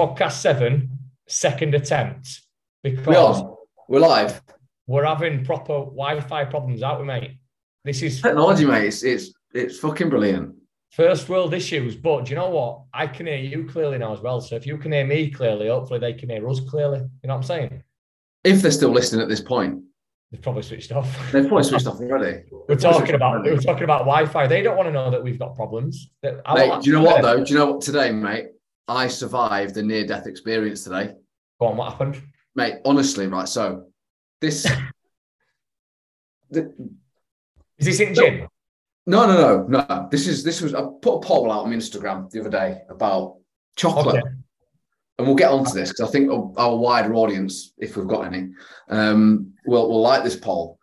[0.00, 2.40] podcast seven, second attempt,
[2.82, 3.54] because We are.
[3.86, 4.40] We're live.
[4.86, 7.32] we're having proper Wi-Fi problems, aren't we, mate?
[7.84, 8.86] This is Technology, mate.
[8.86, 10.54] It's it's it's fucking brilliant.
[10.92, 12.82] first world issues, but do you know what?
[12.94, 14.40] I can hear you clearly now as well.
[14.40, 17.00] So if you can hear me clearly, hopefully they can hear us clearly.
[17.00, 17.82] You know what I'm saying?
[18.42, 19.82] If they're still listening at this point,
[20.30, 21.08] They've probably switched off.
[21.32, 22.44] they've probably switched off already.
[22.68, 24.46] We're talking about we're talking about Wi-Fi.
[24.46, 26.08] They don't want to know that we've got problems.
[26.22, 27.44] Mate, do you know what though?
[27.44, 28.46] Do you know what today, mate?
[28.90, 31.12] I survived a near-death experience today,
[31.60, 32.20] Go on, what happened?
[32.56, 32.76] mate.
[32.84, 33.48] Honestly, right?
[33.48, 33.86] So
[34.40, 34.64] this.
[36.50, 36.74] the,
[37.78, 38.48] Is this in gym?
[39.06, 40.08] no, no, no, no.
[40.10, 40.74] This is this was.
[40.74, 43.36] I put a poll out on Instagram the other day about
[43.76, 44.16] chocolate.
[44.16, 44.34] Okay.
[45.18, 48.48] and we'll get onto this because I think our wider audience, if we've got any,
[48.88, 50.78] um, will will like this poll.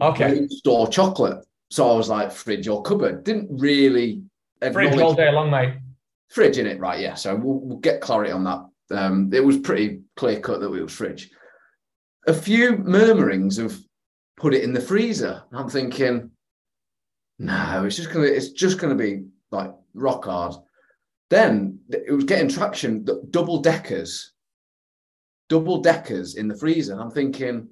[0.00, 0.46] Okay.
[0.48, 1.44] Store chocolate.
[1.70, 3.22] So I was like, fridge or cupboard.
[3.22, 4.22] Didn't really
[4.60, 5.74] Fridge all day long, mate.
[6.30, 7.00] Fridge in it, right?
[7.00, 7.14] Yeah.
[7.14, 8.64] So we'll, we'll get clarity on that.
[8.92, 11.30] Um, it was pretty clear cut that it was fridge.
[12.26, 13.78] A few murmurings of
[14.36, 15.42] put it in the freezer.
[15.52, 16.30] I'm thinking,
[17.38, 20.54] no, it's just gonna, it's just gonna be like rock hard.
[21.30, 23.06] Then it was getting traction.
[23.30, 24.32] Double deckers,
[25.48, 27.00] double deckers in the freezer.
[27.00, 27.68] I'm thinking,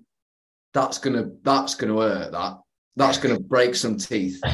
[0.73, 2.33] that's gonna, that's gonna hurt.
[2.33, 2.59] That
[2.97, 4.41] that's gonna break some teeth.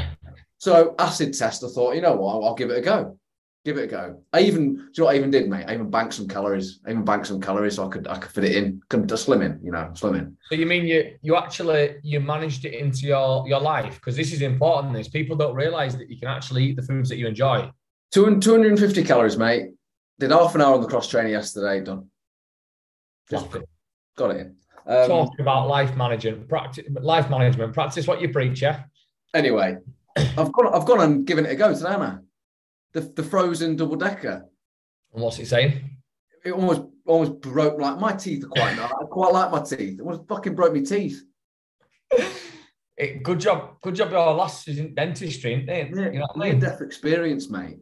[0.58, 1.62] So acid test.
[1.62, 3.18] I thought, you know what, I'll, I'll give it a go.
[3.64, 4.20] Give it a go.
[4.34, 5.64] I even, do you know what I even did, mate?
[5.66, 6.80] I even banked some calories.
[6.86, 8.82] I even banked some calories so I could, I could fit it in.
[8.90, 10.36] Come to slim in, you know, slim in.
[10.50, 14.34] So you mean you you actually you managed it into your your life because this
[14.34, 14.92] is important.
[14.92, 17.70] This people don't realize that you can actually eat the foods that you enjoy.
[18.12, 19.70] 200 250 calories, mate.
[20.18, 21.82] Did half an hour on the cross trainer yesterday.
[21.82, 22.08] Done.
[23.30, 23.46] Just
[24.16, 24.56] got it in.
[24.86, 27.72] Um, Talk about life management, practice life management.
[27.72, 28.82] Practice what you preach, yeah.
[29.32, 29.78] anyway,
[30.16, 32.16] I've gone, I've gone and given it a go today, I?
[32.94, 34.46] The, the frozen double decker.
[35.12, 35.98] And what's it saying?
[36.44, 38.92] It almost almost broke like my teeth are quite nice.
[39.00, 39.98] I quite like my teeth.
[39.98, 41.22] It almost fucking broke my teeth.
[42.96, 44.12] It, good job, good job.
[44.12, 45.90] Your last is in dentistry, isn't it?
[45.92, 46.60] Yeah, You know what I mean?
[46.60, 47.78] death experience, mate.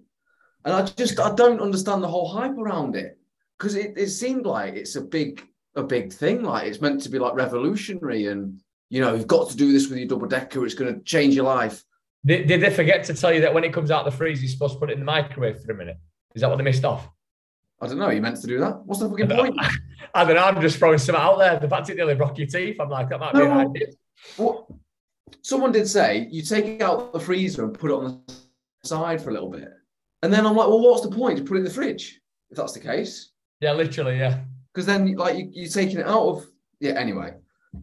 [0.64, 3.18] And I just I don't understand the whole hype around it
[3.58, 6.42] because it, it seemed like it's a big a big thing.
[6.42, 9.88] Like it's meant to be like revolutionary, and you know you've got to do this
[9.88, 10.64] with your double decker.
[10.64, 11.84] It's going to change your life.
[12.24, 14.42] Did, did they forget to tell you that when it comes out of the freezer,
[14.42, 15.96] you're supposed to put it in the microwave for a minute?
[16.34, 17.08] Is that what they missed off?
[17.80, 18.10] I don't know.
[18.10, 18.84] You meant to do that?
[18.86, 19.56] What's the fucking point?
[20.14, 20.44] I don't know.
[20.44, 21.58] I'm just throwing some out there.
[21.58, 23.58] The fact it nearly broke your teeth, I'm like, that might be an No.
[23.70, 23.86] idea.
[24.36, 24.66] What?
[25.42, 29.20] Someone did say you take it out the freezer and put it on the side
[29.20, 29.68] for a little bit,
[30.22, 31.38] and then I'm like, well, what's the point?
[31.38, 33.30] Just put it in the fridge if that's the case.
[33.60, 34.40] Yeah, literally, yeah.
[34.72, 36.46] Because then, like, you, you're taking it out of.
[36.80, 37.34] Yeah, anyway.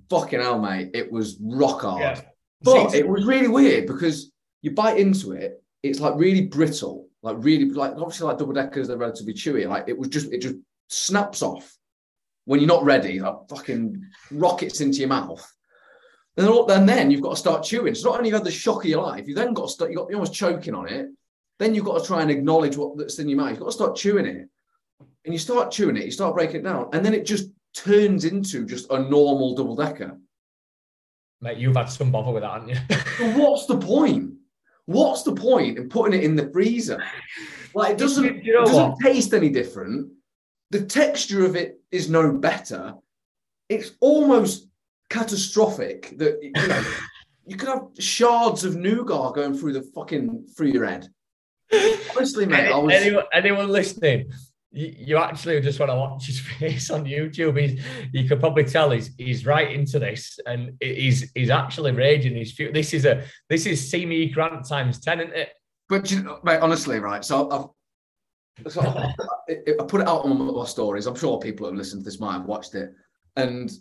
[0.09, 0.91] Fucking hell, mate.
[0.93, 2.01] It was rock hard.
[2.01, 2.21] Yeah.
[2.61, 4.31] But it was really weird because
[4.61, 8.87] you bite into it, it's like really brittle, like really, like, obviously, like double deckers,
[8.87, 9.67] they're relatively chewy.
[9.67, 10.55] Like, it was just, it just
[10.89, 11.77] snaps off
[12.45, 15.45] when you're not ready, like, fucking rockets into your mouth.
[16.35, 17.95] And then, and then you've got to start chewing.
[17.95, 19.91] So, not only you had the shock of your life, you then got to start,
[19.91, 21.07] you got, you're almost choking on it.
[21.59, 23.51] Then you've got to try and acknowledge what that's in your mouth.
[23.51, 24.49] You've got to start chewing it
[25.25, 28.25] and you start chewing it, you start breaking it down, and then it just turns
[28.25, 30.17] into just a normal double decker.
[31.41, 32.77] Mate, you've had some bother with that, haven't you?
[33.17, 34.33] So what's the point?
[34.85, 37.03] What's the point in putting it in the freezer?
[37.75, 38.99] Like it doesn't, You know it doesn't what?
[39.01, 40.11] taste any different.
[40.71, 42.93] The texture of it is no better.
[43.67, 44.67] It's almost
[45.09, 46.83] catastrophic that you know
[47.45, 51.07] you could have shards of nougat going through the fucking through your head.
[52.15, 54.31] Honestly, mate, I was anyone, anyone listening,
[54.71, 57.59] you, actually just want to watch his face on YouTube.
[57.59, 62.35] He's, you could probably tell he's he's right into this, and he's he's actually raging.
[62.35, 65.49] He's this is a this is see me Grant times ten, isn't it?
[65.87, 67.25] But you know, mate, honestly, right?
[67.25, 69.13] So I've, so I,
[69.49, 71.07] I put it out on my stories.
[71.07, 72.91] I'm sure people who have listened to this might have watched it,
[73.37, 73.71] and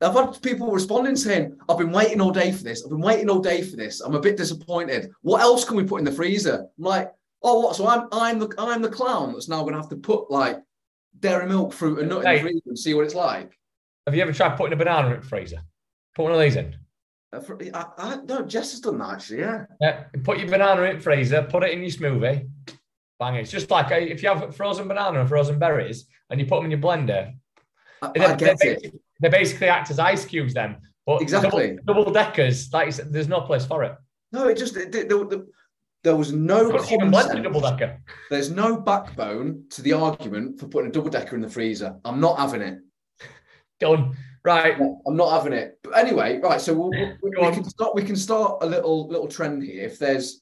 [0.00, 2.84] I've had people responding saying, "I've been waiting all day for this.
[2.84, 4.00] I've been waiting all day for this.
[4.00, 5.10] I'm a bit disappointed.
[5.22, 7.76] What else can we put in the freezer?" I'm like, "Oh, what?
[7.76, 10.58] So I'm I'm the I'm the clown that's now going to have to put like
[11.18, 13.56] dairy milk, fruit, and nut in the freezer and see what it's like."
[14.06, 15.60] Have you ever tried putting a banana in the freezer?
[16.16, 16.74] Put one of these in.
[17.32, 19.40] Uh, for- I, I, no, Jess has done that actually.
[19.40, 19.66] Yeah.
[19.80, 22.48] Yeah, put your banana in the freezer, put it in your smoothie,
[23.20, 23.40] bang it.
[23.42, 26.56] It's just like uh, if you have frozen banana and frozen berries and you put
[26.56, 27.32] them in your blender,
[28.02, 29.00] I, they, I get they, it.
[29.20, 30.78] they basically act as ice cubes then.
[31.06, 31.78] But Exactly.
[31.86, 33.94] double, double deckers, like said, there's no place for it.
[34.32, 35.44] No, it just it, there, there-
[36.02, 38.00] there was no Couldn't even common a double decker.
[38.30, 41.96] There's no backbone to the argument for putting a double decker in the freezer.
[42.04, 42.78] I'm not having it.
[43.80, 44.16] Done.
[44.42, 44.76] Right.
[45.06, 45.78] I'm not having it.
[45.82, 46.60] But anyway, right.
[46.60, 47.94] So we'll, we, we, can start.
[47.94, 49.84] We can start a little little trend here.
[49.84, 50.40] If there's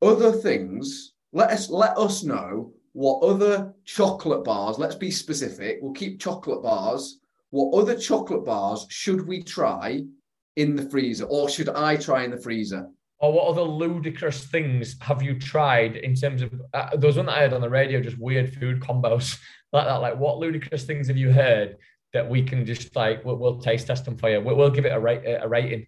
[0.00, 5.92] other things, let us let us know what other chocolate bars, let's be specific, we'll
[5.92, 7.18] keep chocolate bars.
[7.50, 10.02] What other chocolate bars should we try
[10.56, 12.88] in the freezer or should I try in the freezer?
[13.20, 17.36] Or what other ludicrous things have you tried in terms of uh, was one that
[17.36, 19.38] I heard on the radio, just weird food combos
[19.72, 19.96] like that.
[19.96, 21.76] Like, what ludicrous things have you heard
[22.12, 24.40] that we can just like we'll, we'll taste test them for you?
[24.40, 25.86] We'll, we'll give it a rate a rating.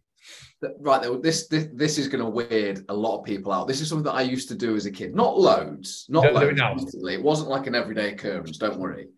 [0.78, 3.66] Right, this this this is going to weird a lot of people out.
[3.66, 6.34] This is something that I used to do as a kid, not loads, not Don't
[6.34, 6.94] loads.
[6.94, 8.58] It, it wasn't like an everyday occurrence.
[8.58, 9.08] Don't worry.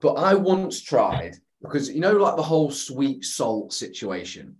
[0.00, 4.56] But I once tried because you know, like the whole sweet salt situation.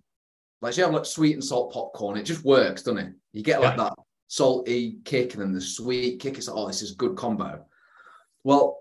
[0.61, 3.13] Like you have like sweet and salt popcorn, it just works, doesn't it?
[3.33, 3.85] You get like yeah.
[3.85, 3.93] that
[4.27, 6.37] salty kick and then the sweet kick.
[6.37, 7.65] It's like, oh, this is a good combo.
[8.43, 8.77] Well,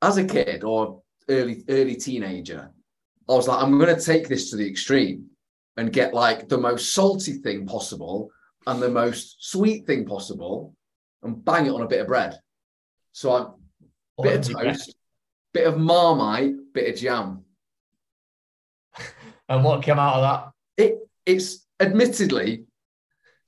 [0.00, 2.70] as a kid or early early teenager,
[3.28, 5.26] I was like, I'm going to take this to the extreme
[5.76, 8.30] and get like the most salty thing possible
[8.66, 10.74] and the most sweet thing possible
[11.22, 12.38] and bang it on a bit of bread.
[13.12, 14.94] So I bit of toast,
[15.52, 17.44] bit of marmite, bit of jam.
[19.48, 20.84] and what came out of that?
[20.84, 22.64] It it's admittedly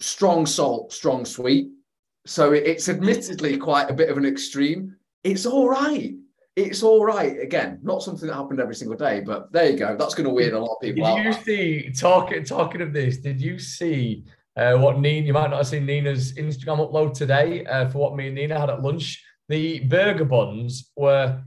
[0.01, 1.69] strong salt, strong sweet.
[2.27, 4.97] So it's admittedly quite a bit of an extreme.
[5.23, 6.15] It's all right
[6.57, 7.39] it's all right.
[7.39, 9.95] Again, not something that happened every single day, but there you go.
[9.95, 11.15] That's going to weird a lot of people.
[11.15, 13.19] Did you see talking talking of this?
[13.19, 14.25] Did you see
[14.57, 15.27] uh, what Nina?
[15.27, 18.59] You might not have seen Nina's Instagram upload today uh, for what me and Nina
[18.59, 19.23] had at lunch.
[19.51, 21.43] The burger buns were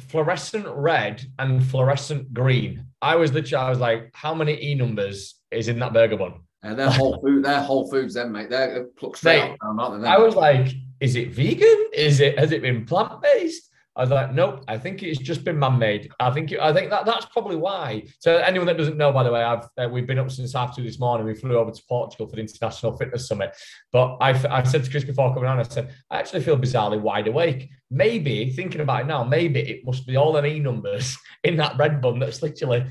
[0.00, 2.86] fluorescent red and fluorescent green.
[3.02, 6.34] I was literally, I was like, how many E numbers is in that burger bun?
[6.62, 8.50] And they're whole food, they're whole foods, then, mate.
[8.50, 10.08] They're plucked straight out, aren't they?
[10.08, 10.68] I was like,
[11.00, 11.86] is it vegan?
[11.92, 13.68] Is it has it been plant based?
[13.94, 14.64] I was like, nope.
[14.68, 16.10] I think it's just been man-made.
[16.18, 18.04] I think it, I think that that's probably why.
[18.20, 20.74] So anyone that doesn't know, by the way, I've uh, we've been up since half
[20.74, 21.26] two this morning.
[21.26, 23.54] We flew over to Portugal for the International Fitness Summit.
[23.92, 27.00] But I, I said to Chris before coming on, I said I actually feel bizarrely
[27.00, 27.68] wide awake.
[27.90, 31.76] Maybe thinking about it now, maybe it must be all the E numbers in that
[31.76, 32.18] red bun.
[32.18, 32.86] That's literally.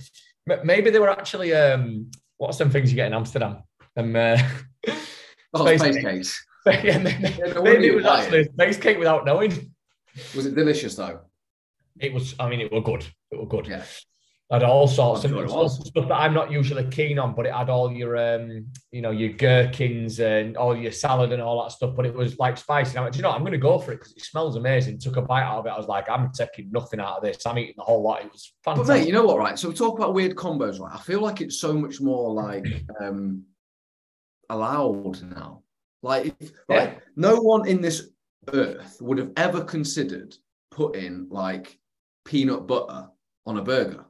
[0.64, 2.12] Maybe they were actually um,
[2.42, 3.58] what's some things you get in Amsterdam?
[3.96, 4.38] Um, uh,
[5.54, 6.46] oh, space, space cakes.
[6.66, 9.72] yeah, maybe, yeah, maybe it was actually a space cake without knowing.
[10.36, 11.20] Was it delicious though?
[12.00, 12.36] It was.
[12.40, 13.06] I mean, it was good.
[13.30, 13.68] It was good.
[13.68, 13.84] Yeah.
[14.52, 17.70] Had all sorts of stuff, stuff that I'm not usually keen on, but it had
[17.70, 21.96] all your, um, you know, your gherkins and all your salad and all that stuff.
[21.96, 22.90] But it was like spicy.
[22.90, 25.00] And I went, you know, I'm going to go for it because it smells amazing.
[25.00, 25.70] Took a bite out of it.
[25.70, 27.46] I was like, I'm taking nothing out of this.
[27.46, 28.26] I'm eating the whole lot.
[28.26, 28.88] It was fantastic.
[28.88, 29.38] But mate, you know what?
[29.38, 29.58] Right.
[29.58, 30.82] So we talk about weird combos.
[30.82, 30.94] Right.
[30.94, 32.68] I feel like it's so much more like
[33.00, 33.44] um
[34.50, 35.64] allowed now.
[36.04, 36.76] Like, if, yeah.
[36.76, 38.10] like no one in this
[38.54, 40.36] earth would have ever considered
[40.72, 41.80] putting like
[42.26, 43.08] peanut butter
[43.46, 44.06] on a burger.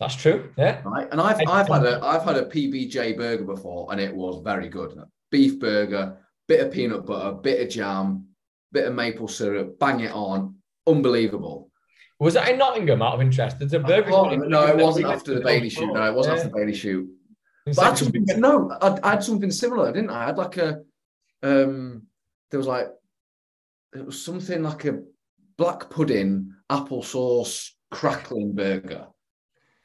[0.00, 0.50] That's true.
[0.56, 0.80] Yeah.
[0.84, 1.06] Right.
[1.12, 4.68] And I've I've had a I've had a PBJ burger before and it was very
[4.68, 4.98] good.
[5.30, 6.16] Beef burger,
[6.48, 8.26] bit of peanut butter, bit of jam,
[8.72, 10.56] bit of maple syrup, bang it on.
[10.86, 11.70] Unbelievable.
[12.18, 13.58] Was that in Nottingham out of interest?
[13.58, 15.92] Did the burger no, it wasn't after the Bailey shoot.
[15.92, 16.42] No, it wasn't yeah.
[16.42, 17.08] after the Bailey shoot.
[17.66, 20.22] But I had something, no, I, I had something similar, didn't I?
[20.22, 20.80] I had like a
[21.42, 22.02] um
[22.50, 22.88] there was like
[23.94, 25.02] it was something like a
[25.56, 29.06] black pudding, apple sauce, crackling burger.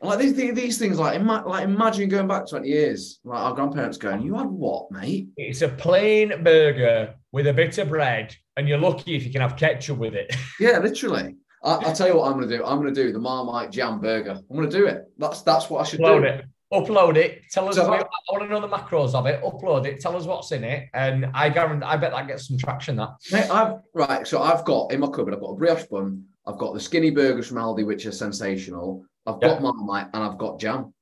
[0.05, 3.97] Like these, these things, like, ima- like imagine going back 20 years, like our grandparents
[3.97, 5.27] going, You had what, mate?
[5.37, 9.41] It's a plain burger with a bit of bread, and you're lucky if you can
[9.41, 10.35] have ketchup with it.
[10.59, 11.35] yeah, literally.
[11.63, 12.63] I, will tell you what I'm going to do.
[12.63, 14.39] I'm going to do the Marmite jam burger.
[14.49, 15.05] I'm going to do it.
[15.17, 16.27] That's that's what I should Load do.
[16.27, 17.43] It upload it.
[17.51, 17.75] Tell us.
[17.75, 19.41] So, I, want to know the macros of it.
[19.43, 19.99] Upload it.
[19.99, 21.85] Tell us what's in it, and I guarantee.
[21.85, 22.95] I bet that gets some traction.
[22.97, 23.09] That.
[23.31, 24.27] Mate, I've right.
[24.27, 25.33] So I've got in my cupboard.
[25.33, 26.25] I've got a brioche bun.
[26.47, 29.03] I've got the skinny burgers from Aldi, which are sensational.
[29.25, 30.93] I've got Marmite and I've got jam.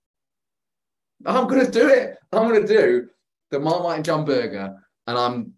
[1.26, 2.18] I'm gonna do it.
[2.32, 3.08] I'm gonna do
[3.52, 4.76] the Marmite and jam burger,
[5.08, 5.54] and I'm,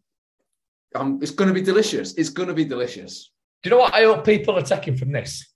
[0.93, 1.21] I'm.
[1.21, 2.13] It's gonna be delicious.
[2.15, 3.31] It's gonna be delicious.
[3.63, 5.53] Do you know what I hope people are taking from this?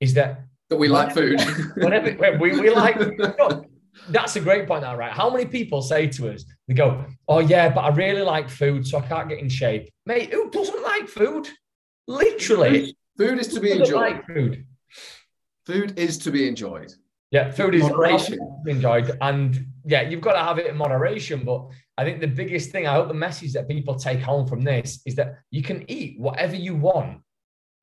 [0.00, 1.40] Is that that we like food.
[1.76, 2.98] whenever we, we like,
[4.08, 5.12] that's a great point, now, right?
[5.12, 8.86] How many people say to us, they go, "Oh yeah, but I really like food,
[8.86, 11.48] so I can't get in shape." Mate, who doesn't like food?
[12.08, 13.94] Literally, food, is to be enjoyed.
[13.94, 14.66] Like food.
[15.66, 16.92] Food is to be enjoyed.
[17.30, 18.38] Yeah, food is moderation.
[18.66, 21.44] enjoyed, and yeah, you've got to have it in moderation.
[21.44, 21.66] But
[21.96, 25.00] I think the biggest thing, I hope the message that people take home from this
[25.06, 27.22] is that you can eat whatever you want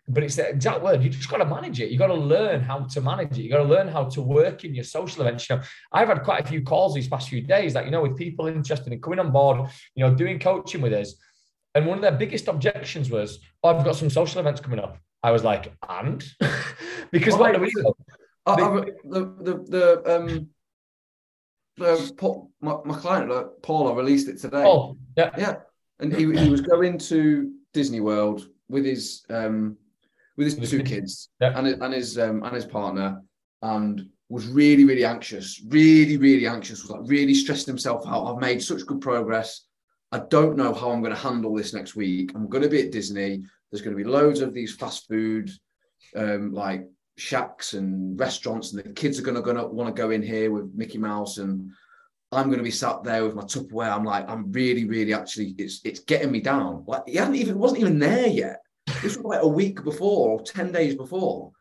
[0.09, 1.03] but it's the exact word.
[1.03, 1.91] You just got to manage it.
[1.91, 3.43] You got to learn how to manage it.
[3.43, 5.47] You got to learn how to work in your social events.
[5.47, 5.61] You know,
[5.93, 8.47] I've had quite a few calls these past few days, that you know, with people
[8.47, 11.13] interested in coming on board, you know, doing coaching with us.
[11.75, 14.97] And one of their biggest objections was, "Oh, I've got some social events coming up."
[15.23, 16.23] I was like, "And?"
[17.11, 17.93] because what do we do?
[18.45, 18.93] the,
[19.41, 20.47] the the um
[21.77, 24.63] the my, my client like Paul, I released it today.
[24.65, 25.55] Oh, yeah, yeah,
[25.99, 29.77] and he he was going to Disney World with his um,
[30.37, 31.57] with his With two his- kids Yeah.
[31.57, 33.21] and his, and his um, and his partner,
[33.61, 36.81] and was really really anxious, really really anxious.
[36.81, 38.25] Was like really stressing himself out.
[38.27, 39.65] I've made such good progress.
[40.11, 42.31] I don't know how I'm going to handle this next week.
[42.33, 43.43] I'm going to be at Disney.
[43.71, 45.51] There's going to be loads of these fast food,
[46.15, 46.87] um, like
[47.17, 50.23] shacks and restaurants, and the kids are going to, going to want to go in
[50.23, 51.69] here with Mickey Mouse, and
[52.31, 53.95] I'm going to be sat there with my Tupperware.
[53.95, 56.83] I'm like, I'm really, really actually, it's it's getting me down.
[56.87, 58.61] Like he hadn't even wasn't even there yet.
[59.03, 61.51] This was like a week before or ten days before,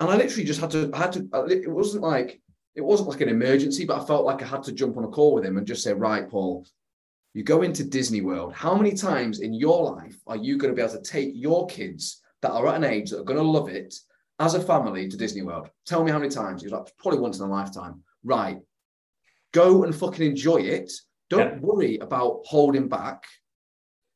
[0.00, 0.90] and I literally just had to.
[0.92, 1.28] I had to.
[1.48, 2.40] It wasn't like
[2.74, 5.08] it wasn't like an emergency, but I felt like I had to jump on a
[5.08, 6.66] call with him and just say, right, Paul,
[7.34, 8.54] you go into Disney World.
[8.54, 11.66] How many times in your life are you going to be able to take your
[11.66, 13.92] kids that are at an age that are going to love it
[14.38, 15.68] as a family to Disney World?
[15.84, 16.62] Tell me how many times.
[16.62, 18.02] He was like, probably once in a lifetime.
[18.22, 18.58] Right.
[19.52, 20.92] Go and fucking enjoy it.
[21.28, 21.58] Don't Yeah.
[21.60, 23.24] worry about holding back.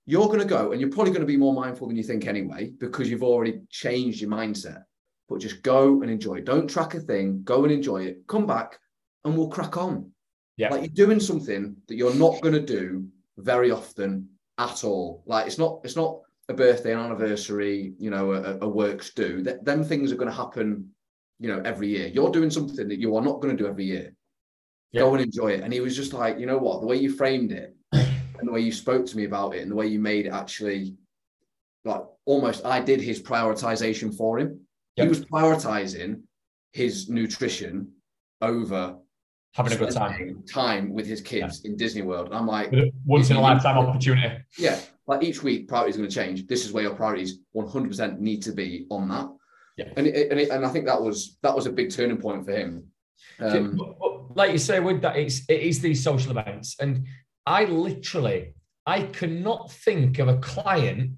[0.07, 2.27] You're going to go and you're probably going to be more mindful than you think
[2.27, 4.85] anyway, because you've already changed your mindset.
[5.29, 6.45] But just go and enjoy it.
[6.45, 7.43] Don't track a thing.
[7.43, 8.27] Go and enjoy it.
[8.29, 8.79] Come back
[9.25, 10.13] and we'll crack on.
[10.59, 10.71] Yeah.
[10.71, 13.07] Like you're doing something that you're not going to do
[13.39, 15.23] very often at all.
[15.25, 19.43] Like it's not it's not a birthday, an anniversary, you know, a, a works do.
[19.43, 20.91] That them things are going to happen,
[21.39, 22.09] you know, every year.
[22.09, 24.13] You're doing something that you are not going to do every year.
[24.91, 25.03] Yeah.
[25.03, 25.61] Go and enjoy it.
[25.61, 28.53] And he was just like, you know what, the way you framed it and the
[28.53, 30.97] way you spoke to me about it and the way you made it actually
[31.85, 34.61] like almost I did his prioritization for him.
[34.97, 35.05] Yeah.
[35.05, 36.23] He was prioritizing
[36.73, 37.93] his nutrition
[38.41, 38.97] over
[39.55, 40.45] Having a good time.
[40.49, 42.27] time with his kids in Disney World.
[42.27, 42.73] And I'm like,
[43.05, 44.37] Once in a lifetime opportunity.
[44.57, 46.47] yeah, like each week, priorities are going to change.
[46.47, 49.29] This is where your priorities 100% need to be on that.
[49.77, 49.93] Yeah.
[49.97, 52.45] And it, and, it, and I think that was that was a big turning point
[52.45, 52.85] for him.
[53.41, 53.81] Um,
[54.35, 57.07] like you say, with that, it's it is these social events, and
[57.47, 58.55] I literally
[58.87, 61.13] I cannot think of a client,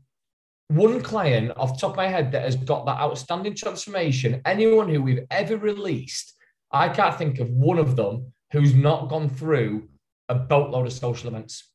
[0.69, 4.43] one client off the top of my head that has got that outstanding transformation.
[4.45, 6.35] Anyone who we've ever released,
[6.73, 9.89] I can't think of one of them who's not gone through
[10.29, 11.71] a boatload of social events.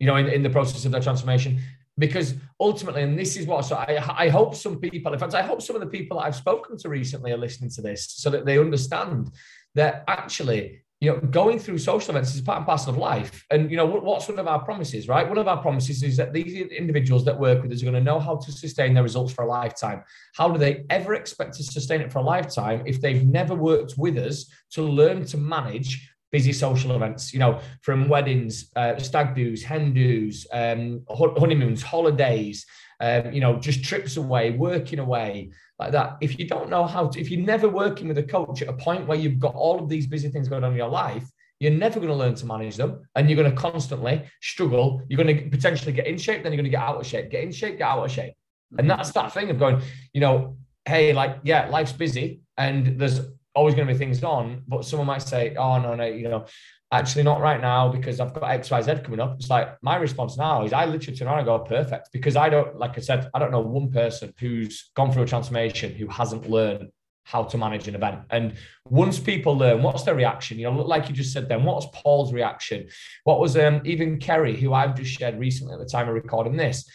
[0.00, 1.60] You know, in, in the process of their transformation.
[1.96, 5.42] Because ultimately, and this is what so I, I hope some people, in fact, I
[5.42, 8.44] hope some of the people I've spoken to recently are listening to this so that
[8.44, 9.30] they understand
[9.76, 13.44] that actually, you know, going through social events is part and parcel of life.
[13.50, 15.28] And, you know, what's one of our promises, right?
[15.28, 18.00] One of our promises is that these individuals that work with us are going to
[18.00, 20.02] know how to sustain their results for a lifetime.
[20.34, 23.94] How do they ever expect to sustain it for a lifetime if they've never worked
[23.98, 29.36] with us to learn to manage busy social events, you know, from weddings, uh, stag
[29.36, 32.66] do's, hen do's, um, honeymoons, holidays,
[32.98, 36.16] um, you know, just trips away, working away, like that.
[36.20, 38.72] If you don't know how to, if you're never working with a coach at a
[38.72, 41.24] point where you've got all of these busy things going on in your life,
[41.60, 45.02] you're never going to learn to manage them and you're going to constantly struggle.
[45.06, 47.30] You're going to potentially get in shape, then you're going to get out of shape,
[47.30, 48.34] get in shape, get out of shape.
[48.76, 53.20] And that's that thing of going, you know, hey, like, yeah, life's busy and there's
[53.54, 56.46] always going to be things on, but someone might say, oh, no, no, you know,
[56.92, 59.36] actually not right now because I've got XYZ coming up.
[59.38, 62.10] It's like my response now is I literally turn around and go, perfect.
[62.12, 65.26] Because I don't, like I said, I don't know one person who's gone through a
[65.26, 66.90] transformation who hasn't learned
[67.24, 68.20] how to manage an event.
[68.30, 68.54] And
[68.88, 70.58] once people learn, what's their reaction?
[70.58, 72.88] You know, like you just said then, what's Paul's reaction?
[73.24, 76.56] What was um, even Kerry, who I've just shared recently at the time of recording
[76.56, 76.88] this?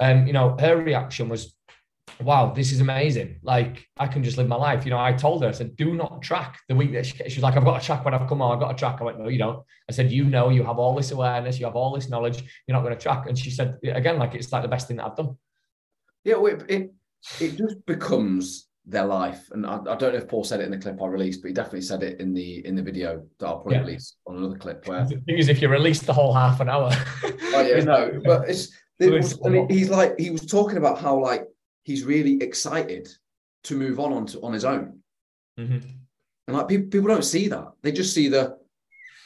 [0.00, 1.54] Um, you know, her reaction was,
[2.22, 3.36] wow, this is amazing.
[3.42, 4.84] Like I can just live my life.
[4.84, 7.36] You know, I told her, I said, do not track the week that she, she
[7.36, 8.98] was like, I've got to track when I've come on, I've got to track.
[9.00, 9.62] I went, no, you don't.
[9.88, 12.76] I said, you know, you have all this awareness, you have all this knowledge, you're
[12.76, 13.26] not going to track.
[13.28, 15.36] And she said, again, like it's like the best thing that I've done.
[16.24, 16.92] Yeah, well, it, it
[17.40, 20.70] it just becomes their life, and I, I don't know if Paul said it in
[20.70, 23.46] the clip I released, but he definitely said it in the in the video that
[23.46, 23.80] I'll probably Yeah.
[23.80, 24.86] release on another clip.
[24.86, 28.20] Where The thing is, if you release the whole half an hour, oh yeah, no,
[28.24, 31.46] but it's it was, it's- and he's like he was talking about how like
[31.86, 33.08] he's really excited
[33.62, 35.00] to move on onto on his own,
[35.58, 35.82] Mhm.
[36.46, 38.58] and like people people don't see that; they just see the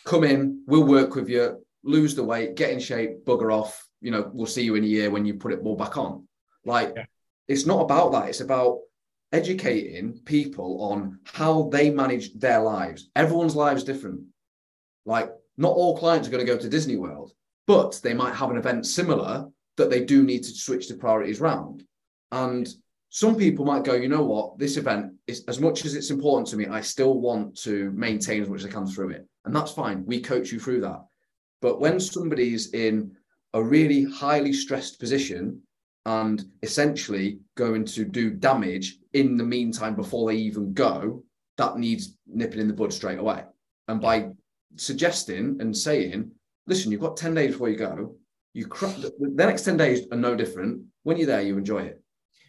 [0.04, 3.88] come in, we'll work with you, lose the weight, get in shape, bugger off.
[4.00, 6.26] You know, we'll see you in a year when you put it all back on.
[6.64, 7.06] Like Yeah.
[7.48, 8.28] it's not about that.
[8.28, 8.80] It's about
[9.32, 13.10] educating people on how they manage their lives.
[13.16, 14.20] Everyone's lives different.
[15.06, 17.32] Like not all clients are going to go to Disney World,
[17.66, 21.40] but they might have an event similar that they do need to switch the priorities
[21.40, 21.86] round.
[22.32, 22.68] And
[23.08, 26.46] some people might go, you know what, this event is as much as it's important
[26.48, 29.26] to me, I still want to maintain as much as I can through it.
[29.44, 30.06] And that's fine.
[30.06, 31.04] We coach you through that.
[31.60, 33.16] But when somebody's in
[33.52, 35.60] a really highly stressed position
[36.06, 41.24] and essentially going to do damage in the meantime before they even go,
[41.58, 43.44] that needs nipping in the bud straight away.
[43.88, 44.30] And by
[44.76, 46.30] suggesting and saying,
[46.66, 48.14] listen, you've got 10 days before you go,
[48.54, 49.12] You cr- the
[49.44, 50.82] next 10 days are no different.
[51.02, 51.99] When you're there, you enjoy it.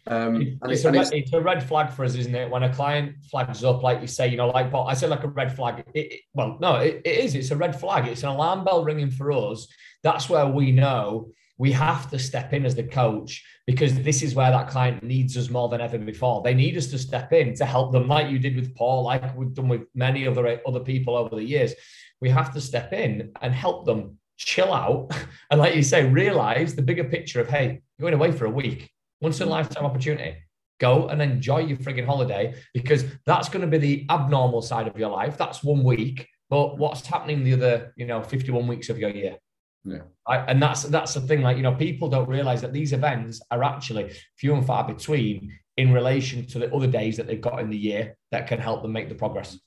[0.06, 2.50] Um, and it's, a, it's, it's, a, red flag for us, isn't it?
[2.50, 5.22] When a client flags up, like you say, you know, like, but I say like
[5.22, 5.84] a red flag.
[5.94, 7.36] It, it, well, no, it is.
[7.36, 8.08] It's a red flag.
[8.08, 9.68] It's an alarm bell ringing for us.
[10.02, 14.34] That's where we know we have to step in as the coach because this is
[14.34, 16.42] where that client needs us more than ever before.
[16.42, 19.36] They need us to step in to help them, like you did with Paul, like
[19.36, 21.74] we've done with many other other people over the years.
[22.20, 25.12] We have to step in and help them chill out
[25.52, 28.50] and, like you say, realize the bigger picture of hey, you're going away for a
[28.50, 28.90] week
[29.22, 30.36] once in a lifetime opportunity.
[30.80, 34.98] Go and enjoy your frigging holiday because that's going to be the abnormal side of
[34.98, 35.38] your life.
[35.38, 36.28] That's one week.
[36.50, 39.36] But what's happening the other, you know, 51 weeks of your year?
[39.84, 40.02] Yeah.
[40.26, 41.42] I, and that's that's the thing.
[41.42, 45.56] Like, you know, people don't realize that these events are actually few and far between
[45.76, 48.82] in relation to the other days that they've got in the year that can help
[48.82, 49.58] them make the progress.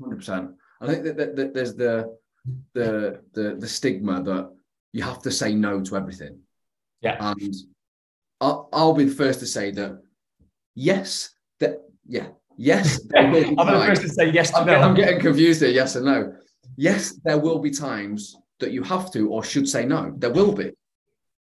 [0.00, 0.54] 100%.
[0.80, 2.16] I think that, that, that there's the,
[2.74, 4.50] the the the stigma that
[4.92, 6.40] you have to say no to everything.
[7.00, 7.16] Yeah.
[7.20, 7.54] And
[8.44, 10.02] I'll, I'll be the first to say that
[10.74, 12.26] yes, that yeah,
[12.58, 13.00] yes.
[13.16, 14.74] I'm the first to say yes to I'm, no.
[14.74, 15.70] I'm getting confused here.
[15.70, 16.34] Yes and no.
[16.76, 20.12] Yes, there will be times that you have to or should say no.
[20.18, 20.72] There will be,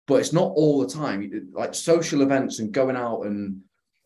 [0.08, 1.52] but it's not all the time.
[1.54, 3.62] Like social events and going out and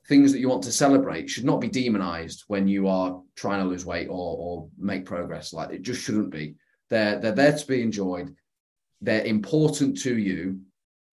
[0.10, 3.70] things that you want to celebrate should not be demonized when you are trying to
[3.70, 5.54] lose weight or, or make progress.
[5.54, 6.56] Like it just shouldn't be.
[6.90, 8.36] They're they're there to be enjoyed.
[9.00, 10.60] They're important to you.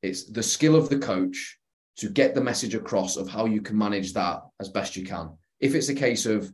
[0.03, 1.58] It's the skill of the coach
[1.99, 5.31] to get the message across of how you can manage that as best you can.
[5.61, 6.53] If it's a case of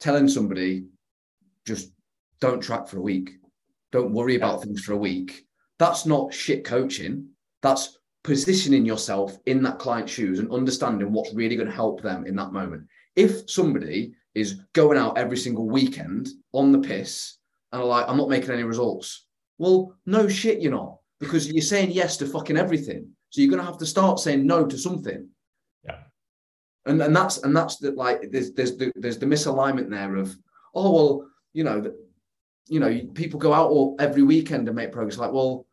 [0.00, 0.86] telling somebody,
[1.66, 1.92] just
[2.40, 3.32] don't track for a week,
[3.90, 5.44] don't worry about things for a week,
[5.78, 7.28] that's not shit coaching.
[7.62, 12.26] That's positioning yourself in that client's shoes and understanding what's really going to help them
[12.26, 12.84] in that moment.
[13.16, 17.38] If somebody is going out every single weekend on the piss
[17.72, 19.26] and like, I'm not making any results,
[19.58, 23.08] well, no shit, you're not, because you're saying yes to fucking everything.
[23.30, 25.28] So you're going to have to start saying no to something.
[25.84, 25.98] Yeah.
[26.86, 30.36] And and that's and that's the like there's there's the there's the misalignment there of
[30.74, 31.94] oh well you know that
[32.68, 35.66] you know people go out all every weekend and make progress like well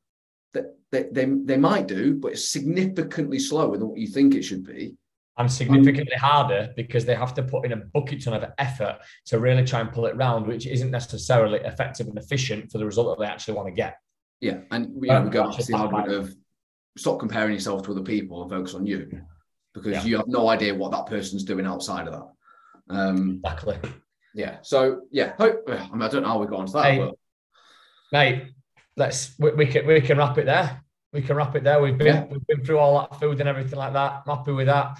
[0.91, 4.65] they, they, they might do but it's significantly slower than what you think it should
[4.65, 4.95] be
[5.37, 9.39] and significantly harder because they have to put in a bucket ton of effort to
[9.39, 13.17] really try and pull it round, which isn't necessarily effective and efficient for the result
[13.17, 13.97] that they actually want to get.
[14.39, 16.35] Yeah, and you know, we um, go back to the argument of
[16.97, 19.21] stop comparing yourself to other people and focus on you
[19.73, 20.03] because yeah.
[20.03, 22.95] you have no idea what that person's doing outside of that.
[22.95, 23.77] Um, exactly.
[24.33, 24.57] Yeah.
[24.61, 27.15] So yeah, hope, I, mean, I don't know how we got onto that, hey, but
[28.11, 28.43] mate,
[28.97, 30.81] let's we, we, can we can wrap it there.
[31.13, 31.81] We can wrap it there.
[31.81, 32.25] We've been yeah.
[32.25, 34.23] we've been through all that food and everything like that.
[34.25, 34.97] I'm happy with that.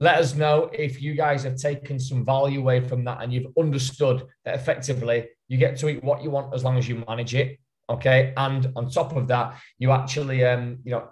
[0.00, 3.52] Let us know if you guys have taken some value away from that and you've
[3.58, 7.34] understood that effectively you get to eat what you want as long as you manage
[7.34, 7.58] it.
[7.90, 8.32] Okay.
[8.36, 11.08] And on top of that, you actually um, you know,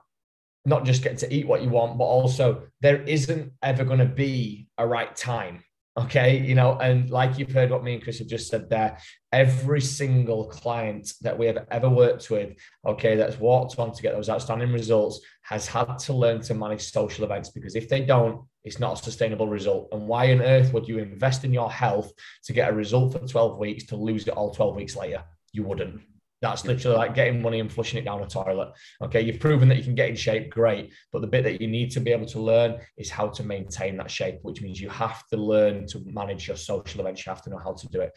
[0.66, 4.04] not just get to eat what you want, but also there isn't ever going to
[4.04, 5.62] be a right time.
[5.98, 6.40] Okay.
[6.40, 8.98] You know, and like you've heard what me and Chris have just said there,
[9.32, 14.14] every single client that we have ever worked with, okay, that's walked on to get
[14.14, 18.42] those outstanding results has had to learn to manage social events because if they don't,
[18.64, 19.88] it's not a sustainable result.
[19.92, 22.12] And why on earth would you invest in your health
[22.44, 25.22] to get a result for 12 weeks to lose it all 12 weeks later?
[25.52, 26.02] You wouldn't.
[26.50, 28.72] That's literally like getting money and flushing it down a toilet.
[29.02, 30.92] Okay, you've proven that you can get in shape, great.
[31.12, 33.96] But the bit that you need to be able to learn is how to maintain
[33.96, 37.26] that shape, which means you have to learn to manage your social events.
[37.26, 38.12] You have to know how to do it.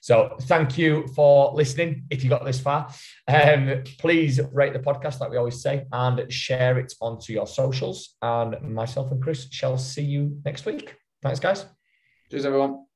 [0.00, 2.04] So thank you for listening.
[2.10, 2.92] If you got this far,
[3.28, 8.16] um, please rate the podcast, like we always say, and share it onto your socials.
[8.22, 10.96] And myself and Chris shall see you next week.
[11.22, 11.66] Thanks, guys.
[12.30, 12.91] Cheers, everyone.